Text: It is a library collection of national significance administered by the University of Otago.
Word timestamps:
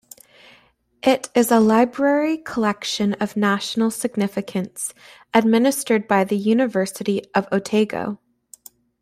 It 1.03 1.29
is 1.35 1.51
a 1.51 1.59
library 1.59 2.39
collection 2.39 3.13
of 3.19 3.37
national 3.37 3.91
significance 3.91 4.95
administered 5.31 6.07
by 6.07 6.23
the 6.23 6.37
University 6.37 7.21
of 7.35 7.47
Otago. 7.51 8.17